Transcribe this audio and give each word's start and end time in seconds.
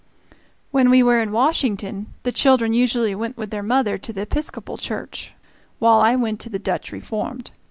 When 0.71 0.89
we 0.89 1.03
were 1.03 1.21
in 1.21 1.31
Washington, 1.31 2.07
the 2.23 2.31
children 2.31 2.73
usually 2.73 3.13
went 3.13 3.37
with 3.37 3.51
their 3.51 3.61
mother 3.61 3.99
to 3.99 4.11
the 4.11 4.21
Episcopal 4.21 4.77
church, 4.79 5.31
while 5.77 6.01
I 6.01 6.15
went 6.15 6.39
to 6.39 6.49
the 6.49 6.57
Dutch 6.57 6.91
Reformed. 6.91 7.51